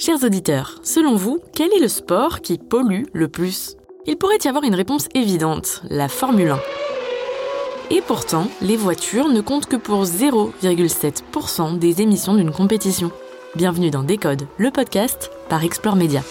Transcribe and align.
Chers 0.00 0.22
auditeurs, 0.22 0.78
selon 0.84 1.16
vous, 1.16 1.40
quel 1.52 1.72
est 1.74 1.80
le 1.80 1.88
sport 1.88 2.40
qui 2.40 2.56
pollue 2.56 3.02
le 3.12 3.26
plus? 3.26 3.74
Il 4.06 4.16
pourrait 4.16 4.38
y 4.44 4.46
avoir 4.46 4.62
une 4.62 4.76
réponse 4.76 5.08
évidente, 5.12 5.82
la 5.90 6.06
Formule 6.06 6.50
1. 6.50 6.60
Et 7.90 8.00
pourtant, 8.00 8.46
les 8.60 8.76
voitures 8.76 9.28
ne 9.28 9.40
comptent 9.40 9.66
que 9.66 9.74
pour 9.74 10.04
0,7% 10.04 11.80
des 11.80 12.00
émissions 12.00 12.36
d'une 12.36 12.52
compétition. 12.52 13.10
Bienvenue 13.56 13.90
dans 13.90 14.04
Décode, 14.04 14.46
le 14.56 14.70
podcast 14.70 15.32
par 15.48 15.64
Explore 15.64 15.96
Media. 15.96 16.22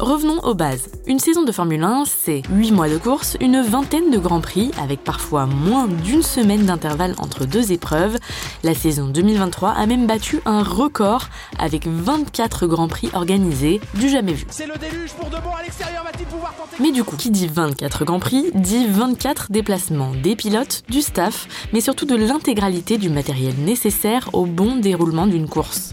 Revenons 0.00 0.38
aux 0.44 0.54
bases. 0.54 0.90
Une 1.08 1.18
saison 1.18 1.42
de 1.42 1.50
Formule 1.50 1.82
1, 1.82 2.04
c'est 2.06 2.42
8 2.52 2.70
mois 2.70 2.88
de 2.88 2.98
course, 2.98 3.36
une 3.40 3.60
vingtaine 3.60 4.12
de 4.12 4.18
grands 4.18 4.40
prix, 4.40 4.70
avec 4.80 5.02
parfois 5.02 5.46
moins 5.46 5.88
d'une 5.88 6.22
semaine 6.22 6.66
d'intervalle 6.66 7.16
entre 7.18 7.46
deux 7.46 7.72
épreuves. 7.72 8.16
La 8.62 8.74
saison 8.74 9.08
2023 9.08 9.70
a 9.70 9.86
même 9.86 10.06
battu 10.06 10.40
un 10.44 10.62
record 10.62 11.28
avec 11.58 11.88
24 11.88 12.68
grands 12.68 12.86
prix 12.86 13.10
organisés, 13.12 13.80
du 13.94 14.08
jamais 14.08 14.34
vu. 14.34 14.46
C'est 14.50 14.68
le 14.68 14.76
déluge 14.78 15.12
pour 15.14 15.30
de 15.30 15.36
bon 15.36 15.50
à 15.58 15.62
l'extérieur, 15.62 16.04
va-t-il 16.04 16.26
pouvoir 16.26 16.54
tenter 16.54 16.80
Mais 16.80 16.92
du 16.92 17.02
coup, 17.02 17.16
qui 17.16 17.30
dit 17.30 17.48
24 17.48 18.04
grands 18.04 18.20
prix, 18.20 18.52
dit 18.54 18.86
24 18.86 19.50
déplacements 19.50 20.12
des 20.22 20.36
pilotes, 20.36 20.84
du 20.88 21.02
staff, 21.02 21.48
mais 21.72 21.80
surtout 21.80 22.06
de 22.06 22.14
l'intégralité 22.14 22.98
du 22.98 23.10
matériel 23.10 23.54
nécessaire 23.56 24.30
au 24.32 24.46
bon 24.46 24.76
déroulement 24.76 25.26
d'une 25.26 25.48
course. 25.48 25.92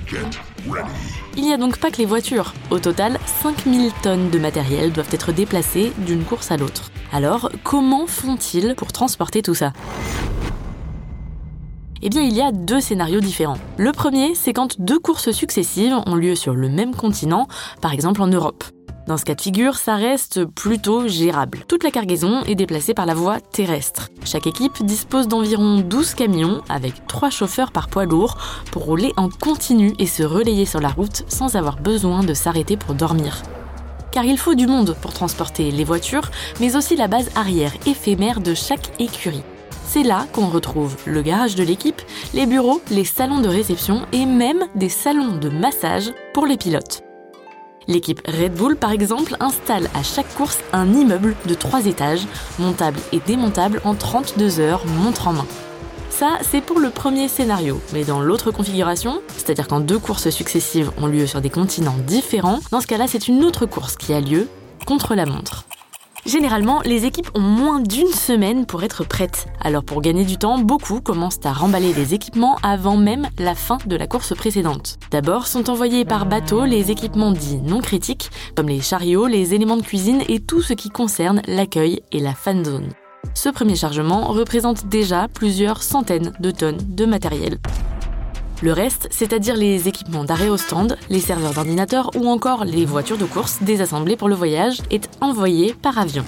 Il 1.37 1.43
n'y 1.43 1.53
a 1.53 1.57
donc 1.57 1.77
pas 1.77 1.91
que 1.91 1.97
les 1.97 2.05
voitures. 2.05 2.53
Au 2.71 2.79
total, 2.79 3.19
5000 3.41 3.91
tonnes 4.01 4.29
de 4.29 4.39
matériel 4.39 4.91
doivent 4.91 5.13
être 5.13 5.31
déplacées 5.31 5.91
d'une 5.97 6.23
course 6.23 6.51
à 6.51 6.57
l'autre. 6.57 6.91
Alors, 7.11 7.49
comment 7.63 8.07
font-ils 8.07 8.75
pour 8.75 8.91
transporter 8.91 9.41
tout 9.41 9.55
ça? 9.55 9.73
Eh 12.01 12.09
bien, 12.09 12.21
il 12.21 12.33
y 12.33 12.41
a 12.41 12.51
deux 12.51 12.81
scénarios 12.81 13.19
différents. 13.19 13.57
Le 13.77 13.91
premier, 13.91 14.35
c'est 14.35 14.53
quand 14.53 14.79
deux 14.79 14.99
courses 14.99 15.31
successives 15.31 15.95
ont 16.05 16.15
lieu 16.15 16.35
sur 16.35 16.53
le 16.53 16.69
même 16.69 16.93
continent, 16.93 17.47
par 17.81 17.93
exemple 17.93 18.21
en 18.21 18.27
Europe. 18.27 18.63
Dans 19.07 19.17
ce 19.17 19.25
cas 19.25 19.35
de 19.35 19.41
figure, 19.41 19.75
ça 19.75 19.95
reste 19.95 20.45
plutôt 20.45 21.07
gérable. 21.07 21.59
Toute 21.67 21.83
la 21.83 21.91
cargaison 21.91 22.41
est 22.43 22.55
déplacée 22.55 22.95
par 22.95 23.05
la 23.05 23.13
voie 23.13 23.39
terrestre. 23.39 24.09
Chaque 24.25 24.47
équipe 24.47 24.83
dispose 24.83 25.27
d'environ 25.27 25.81
12 25.81 26.15
camions 26.15 26.63
avec 26.69 27.05
3 27.05 27.29
chauffeurs 27.29 27.71
par 27.71 27.87
poids 27.87 28.05
lourd 28.05 28.37
pour 28.71 28.85
rouler 28.85 29.13
en 29.15 29.29
continu 29.29 29.93
et 29.99 30.07
se 30.07 30.23
relayer 30.23 30.65
sur 30.65 30.81
la 30.81 30.89
route 30.89 31.23
sans 31.27 31.55
avoir 31.55 31.75
besoin 31.75 32.23
de 32.23 32.33
s'arrêter 32.33 32.77
pour 32.77 32.95
dormir. 32.95 33.43
Car 34.11 34.25
il 34.25 34.39
faut 34.39 34.55
du 34.55 34.65
monde 34.65 34.95
pour 35.01 35.13
transporter 35.13 35.69
les 35.69 35.83
voitures, 35.83 36.31
mais 36.59 36.75
aussi 36.75 36.95
la 36.95 37.07
base 37.07 37.29
arrière 37.35 37.73
éphémère 37.85 38.41
de 38.41 38.55
chaque 38.55 38.99
écurie. 38.99 39.43
C'est 39.85 40.03
là 40.03 40.25
qu'on 40.33 40.47
retrouve 40.47 40.95
le 41.05 41.21
garage 41.21 41.55
de 41.55 41.63
l'équipe, 41.63 42.01
les 42.33 42.47
bureaux, 42.47 42.81
les 42.89 43.05
salons 43.05 43.39
de 43.39 43.49
réception 43.49 44.07
et 44.13 44.25
même 44.25 44.63
des 44.73 44.89
salons 44.89 45.37
de 45.37 45.49
massage 45.49 46.11
pour 46.33 46.47
les 46.47 46.57
pilotes. 46.57 47.04
L'équipe 47.87 48.21
Red 48.27 48.53
Bull, 48.55 48.75
par 48.75 48.91
exemple, 48.91 49.35
installe 49.39 49.89
à 49.93 50.01
chaque 50.01 50.33
course 50.35 50.59
un 50.73 50.91
immeuble 50.93 51.35
de 51.45 51.53
3 51.53 51.85
étages, 51.85 52.25
montable 52.57 52.99
et 53.11 53.19
démontable 53.19 53.81
en 53.83 53.93
32 53.93 54.59
heures, 54.59 54.85
montre 54.87 55.27
en 55.27 55.33
main. 55.33 55.47
Ça, 56.09 56.37
c'est 56.41 56.61
pour 56.61 56.79
le 56.79 56.89
premier 56.89 57.27
scénario. 57.27 57.81
Mais 57.93 58.05
dans 58.05 58.21
l'autre 58.21 58.49
configuration, 58.49 59.21
c'est-à-dire 59.35 59.67
quand 59.67 59.81
deux 59.81 59.99
courses 59.99 60.29
successives 60.29 60.91
ont 61.01 61.07
lieu 61.07 61.27
sur 61.27 61.41
des 61.41 61.49
continents 61.49 61.97
différents, 62.07 62.59
dans 62.71 62.81
ce 62.81 62.87
cas-là, 62.87 63.05
c'est 63.07 63.27
une 63.27 63.43
autre 63.43 63.65
course 63.65 63.97
qui 63.97 64.13
a 64.13 64.21
lieu 64.21 64.47
contre 64.85 65.13
la 65.13 65.25
montre. 65.25 65.65
Généralement, 66.25 66.81
les 66.83 67.05
équipes 67.05 67.29
ont 67.35 67.41
moins 67.41 67.79
d'une 67.79 68.07
semaine 68.07 68.65
pour 68.65 68.83
être 68.83 69.07
prêtes. 69.07 69.45
Alors 69.61 69.83
pour 69.83 70.01
gagner 70.01 70.25
du 70.25 70.37
temps, 70.37 70.57
beaucoup 70.57 70.99
commencent 70.99 71.45
à 71.45 71.53
remballer 71.53 71.93
les 71.93 72.15
équipements 72.15 72.57
avant 72.63 72.97
même 72.97 73.27
la 73.37 73.53
fin 73.53 73.77
de 73.85 73.95
la 73.95 74.07
course 74.07 74.35
précédente. 74.35 74.97
D'abord 75.11 75.45
sont 75.45 75.69
envoyés 75.69 76.03
par 76.03 76.25
bateau 76.25 76.65
les 76.65 76.89
équipements 76.89 77.31
dits 77.31 77.61
non 77.63 77.79
critiques, 77.79 78.31
comme 78.55 78.69
les 78.69 78.81
chariots, 78.81 79.27
les 79.27 79.53
éléments 79.53 79.77
de 79.77 79.83
cuisine 79.83 80.23
et 80.27 80.39
tout 80.39 80.63
ce 80.63 80.73
qui 80.73 80.89
concerne 80.89 81.43
l'accueil 81.47 82.01
et 82.11 82.19
la 82.19 82.33
fan 82.33 82.65
zone. 82.65 82.89
Ce 83.35 83.49
premier 83.49 83.75
chargement 83.75 84.27
représente 84.29 84.87
déjà 84.87 85.27
plusieurs 85.27 85.83
centaines 85.83 86.33
de 86.39 86.49
tonnes 86.49 86.81
de 86.87 87.05
matériel. 87.05 87.59
Le 88.65 88.73
reste, 88.73 89.07
c'est-à-dire 89.11 89.55
les 89.55 89.87
équipements 89.87 90.23
d'arrêt 90.23 90.49
au 90.49 90.57
stand, 90.57 90.97
les 91.11 91.19
serveurs 91.19 91.53
d'ordinateur 91.53 92.09
ou 92.15 92.27
encore 92.27 92.65
les 92.65 92.83
voitures 92.83 93.19
de 93.19 93.25
course 93.25 93.61
désassemblées 93.61 94.15
pour 94.15 94.27
le 94.27 94.33
voyage, 94.33 94.81
est 94.89 95.07
envoyé 95.21 95.75
par 95.75 95.99
avion. 95.99 96.25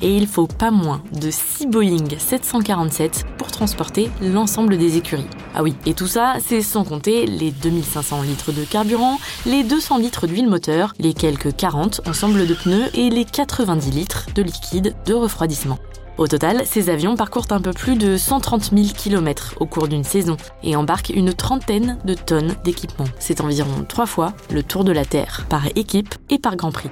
Et 0.00 0.16
il 0.16 0.26
faut 0.26 0.46
pas 0.46 0.70
moins 0.70 1.02
de 1.12 1.30
6 1.30 1.66
Boeing 1.66 2.08
747 2.16 3.26
pour 3.36 3.48
transporter 3.48 4.10
l'ensemble 4.22 4.78
des 4.78 4.96
écuries. 4.96 5.28
Ah 5.54 5.62
oui, 5.62 5.74
et 5.84 5.92
tout 5.92 6.06
ça, 6.06 6.36
c'est 6.42 6.62
sans 6.62 6.84
compter 6.84 7.26
les 7.26 7.50
2500 7.50 8.22
litres 8.22 8.52
de 8.52 8.64
carburant, 8.64 9.18
les 9.44 9.64
200 9.64 9.98
litres 9.98 10.26
d'huile 10.26 10.48
moteur, 10.48 10.94
les 10.98 11.12
quelques 11.12 11.54
40 11.54 12.08
ensembles 12.08 12.46
de 12.46 12.54
pneus 12.54 12.88
et 12.94 13.10
les 13.10 13.26
90 13.26 13.90
litres 13.90 14.28
de 14.34 14.40
liquide 14.40 14.94
de 15.04 15.12
refroidissement. 15.12 15.78
Au 16.20 16.28
total, 16.28 16.66
ces 16.66 16.90
avions 16.90 17.16
parcourent 17.16 17.46
un 17.48 17.62
peu 17.62 17.72
plus 17.72 17.96
de 17.96 18.18
130 18.18 18.72
000 18.76 18.88
km 18.94 19.54
au 19.58 19.64
cours 19.64 19.88
d'une 19.88 20.04
saison 20.04 20.36
et 20.62 20.76
embarquent 20.76 21.08
une 21.08 21.32
trentaine 21.32 21.96
de 22.04 22.12
tonnes 22.12 22.56
d'équipement. 22.62 23.06
C'est 23.18 23.40
environ 23.40 23.86
trois 23.88 24.04
fois 24.04 24.34
le 24.50 24.62
tour 24.62 24.84
de 24.84 24.92
la 24.92 25.06
Terre, 25.06 25.46
par 25.48 25.64
équipe 25.76 26.14
et 26.28 26.38
par 26.38 26.56
Grand 26.56 26.72
Prix. 26.72 26.90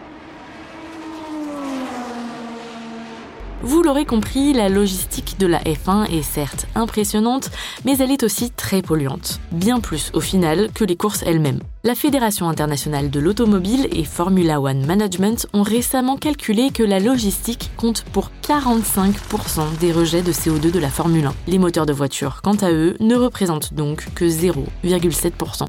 Vous 3.63 3.83
l'aurez 3.83 4.05
compris, 4.05 4.53
la 4.53 4.69
logistique 4.69 5.35
de 5.41 5.47
la 5.49 5.59
F1 5.59 6.09
est 6.13 6.23
certes 6.23 6.69
impressionnante, 6.77 7.51
mais 7.85 7.99
elle 7.99 8.13
est 8.13 8.23
aussi 8.23 8.53
très 8.53 8.83
polluante. 8.83 9.41
Bien 9.51 9.81
plus 9.81 10.13
au 10.15 10.21
final 10.21 10.71
que 10.73 10.85
les 10.85 10.95
courses 10.95 11.25
elles-mêmes. 11.27 11.59
La 11.83 11.97
Fédération 11.97 12.49
internationale 12.49 13.11
de 13.11 13.19
l'automobile 13.19 13.89
et 13.91 14.05
Formula 14.05 14.61
One 14.61 14.87
Management 14.87 15.49
ont 15.55 15.63
récemment 15.63 16.17
calculé 16.17 16.71
que 16.71 16.85
la 16.85 17.01
logistique 17.01 17.73
compte 17.77 18.05
pour 18.13 18.31
45% 18.47 19.79
des 19.81 19.91
rejets 19.91 20.23
de 20.23 20.33
CO2 20.33 20.71
de 20.71 20.79
la 20.79 20.89
Formule 20.89 21.27
1. 21.27 21.35
Les 21.49 21.59
moteurs 21.59 21.87
de 21.87 21.93
voiture, 21.93 22.43
quant 22.45 22.57
à 22.57 22.71
eux, 22.71 22.97
ne 23.01 23.17
représentent 23.17 23.75
donc 23.75 24.07
que 24.15 24.25
0,7%. 24.25 25.67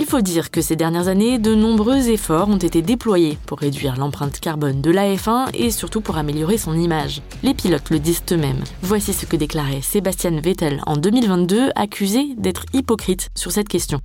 Il 0.00 0.06
faut 0.06 0.20
dire 0.20 0.52
que 0.52 0.60
ces 0.60 0.76
dernières 0.76 1.08
années, 1.08 1.40
de 1.40 1.56
nombreux 1.56 2.08
efforts 2.08 2.48
ont 2.48 2.56
été 2.56 2.82
déployés 2.82 3.36
pour 3.46 3.58
réduire 3.58 3.96
l'empreinte 3.96 4.38
carbone 4.38 4.80
de 4.80 4.92
la 4.92 5.12
F1 5.12 5.48
et 5.54 5.72
surtout 5.72 6.00
pour 6.00 6.16
améliorer 6.18 6.56
son 6.56 6.74
image. 6.78 7.20
Les 7.42 7.52
pilotes 7.52 7.90
le 7.90 7.98
disent 7.98 8.22
eux-mêmes. 8.30 8.62
Voici 8.80 9.12
ce 9.12 9.26
que 9.26 9.34
déclarait 9.34 9.80
Sébastien 9.82 10.40
Vettel 10.40 10.80
en 10.86 10.96
2022, 10.96 11.70
accusé 11.74 12.28
d'être 12.36 12.64
hypocrite 12.72 13.30
sur 13.34 13.50
cette 13.50 13.68
question. 13.68 14.00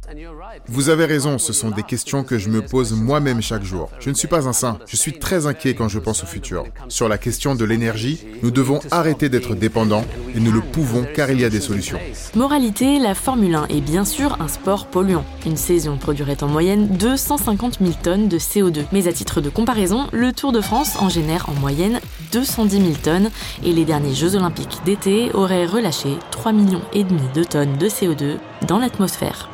Vous 0.68 0.90
avez 0.90 1.06
raison, 1.06 1.38
ce 1.38 1.54
sont 1.54 1.70
des 1.70 1.84
questions 1.84 2.24
que 2.24 2.38
je 2.38 2.50
me 2.50 2.62
pose 2.62 2.94
moi-même 2.94 3.42
chaque 3.42 3.64
jour. 3.64 3.90
Je 4.00 4.10
ne 4.10 4.16
suis 4.16 4.28
pas 4.28 4.48
un 4.48 4.54
saint, 4.54 4.80
je 4.86 4.96
suis 4.96 5.14
très 5.14 5.46
inquiet 5.46 5.74
quand 5.74 5.90
je 5.90 6.00
pense 6.00 6.24
au 6.24 6.26
futur. 6.26 6.64
Sur 6.90 7.10
la 7.10 7.18
question 7.18 7.56
de 7.56 7.66
l'énergie, 7.66 8.26
nous 8.42 8.52
devons 8.52 8.80
arrêter 8.92 9.30
d'être 9.30 9.56
dépendants 9.56 10.06
et 10.36 10.40
nous 10.40 10.52
le 10.52 10.62
pouvons 10.62 11.06
car 11.14 11.32
il 11.32 11.40
y 11.40 11.46
a 11.46 11.50
des 11.50 11.62
solutions. 11.62 11.98
Moralité, 12.36 13.00
la 13.00 13.16
Formule 13.16 13.56
1 13.56 13.68
est 13.68 13.82
bien 13.82 14.06
sûr 14.06 14.38
un 14.42 14.48
sport 14.48 14.88
polluant. 14.88 15.26
Une 15.46 15.58
saison 15.58 15.98
produirait 15.98 16.44
en 16.44 16.48
moyenne 16.48 16.88
250 16.98 17.80
000 17.80 17.92
tonnes 18.02 18.28
de 18.28 18.38
CO2. 18.38 18.86
Mais 18.92 19.08
à 19.08 19.14
titre 19.14 19.42
de 19.42 19.50
comparaison, 19.50 20.08
le 20.12 20.34
Tour 20.34 20.52
de 20.52 20.62
France 20.62 20.98
en 21.00 21.10
génère 21.10 21.50
en 21.50 21.54
moyenne 21.60 22.00
210 22.32 22.78
000 22.78 22.94
tonnes 23.02 23.30
et 23.64 23.74
les 23.74 23.86
derniers 23.86 24.16
Jeux 24.16 24.36
olympiques 24.36 24.80
d'été 24.86 25.32
auraient 25.34 25.66
relâché 25.66 26.18
3,5 26.32 26.54
millions 26.54 26.82
et 26.94 27.04
demi 27.04 27.22
de 27.34 27.44
tonnes 27.44 27.78
de 27.78 27.88
CO2 27.88 28.38
dans 28.68 28.80
l'atmosphère. 28.80 29.50